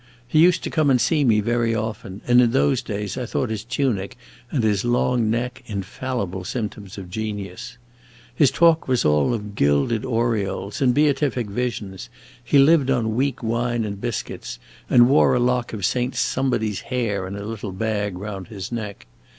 He 0.27 0.39
used 0.39 0.63
to 0.63 0.71
come 0.71 0.89
and 0.89 0.99
see 0.99 1.23
me 1.23 1.41
very 1.41 1.75
often, 1.75 2.21
and 2.25 2.41
in 2.41 2.49
those 2.49 2.81
days 2.81 3.19
I 3.19 3.27
thought 3.27 3.51
his 3.51 3.63
tunic 3.63 4.17
and 4.49 4.63
his 4.63 4.83
long 4.83 5.29
neck 5.29 5.61
infallible 5.67 6.43
symptoms 6.43 6.97
of 6.97 7.11
genius. 7.11 7.77
His 8.33 8.49
talk 8.49 8.87
was 8.87 9.05
all 9.05 9.31
of 9.31 9.53
gilded 9.53 10.03
aureoles 10.03 10.81
and 10.81 10.91
beatific 10.91 11.45
visions; 11.51 12.09
he 12.43 12.57
lived 12.57 12.89
on 12.89 13.15
weak 13.15 13.43
wine 13.43 13.85
and 13.85 14.01
biscuits, 14.01 14.57
and 14.89 15.07
wore 15.07 15.35
a 15.35 15.39
lock 15.39 15.71
of 15.71 15.85
Saint 15.85 16.15
Somebody's 16.15 16.79
hair 16.81 17.27
in 17.27 17.35
a 17.35 17.43
little 17.45 17.71
bag 17.71 18.17
round 18.17 18.47
his 18.47 18.71
neck. 18.71 19.05